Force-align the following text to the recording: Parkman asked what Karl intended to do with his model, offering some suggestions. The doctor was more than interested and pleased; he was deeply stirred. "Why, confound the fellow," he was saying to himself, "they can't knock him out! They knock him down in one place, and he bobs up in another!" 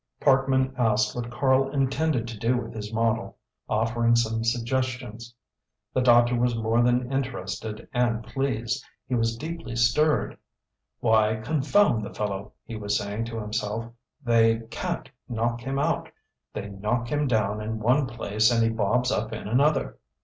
Parkman 0.19 0.73
asked 0.79 1.15
what 1.15 1.29
Karl 1.29 1.69
intended 1.69 2.27
to 2.27 2.37
do 2.39 2.57
with 2.57 2.73
his 2.73 2.91
model, 2.91 3.37
offering 3.69 4.15
some 4.15 4.43
suggestions. 4.43 5.31
The 5.93 6.01
doctor 6.01 6.35
was 6.35 6.55
more 6.55 6.81
than 6.81 7.11
interested 7.11 7.87
and 7.93 8.23
pleased; 8.23 8.83
he 9.05 9.13
was 9.13 9.37
deeply 9.37 9.75
stirred. 9.75 10.39
"Why, 11.01 11.35
confound 11.35 12.03
the 12.03 12.11
fellow," 12.15 12.53
he 12.65 12.75
was 12.75 12.97
saying 12.97 13.25
to 13.25 13.37
himself, 13.39 13.93
"they 14.23 14.61
can't 14.71 15.07
knock 15.29 15.61
him 15.61 15.77
out! 15.77 16.09
They 16.51 16.69
knock 16.69 17.09
him 17.09 17.27
down 17.27 17.61
in 17.61 17.77
one 17.77 18.07
place, 18.07 18.49
and 18.49 18.63
he 18.63 18.69
bobs 18.69 19.11
up 19.11 19.31
in 19.33 19.47
another!" 19.47 19.99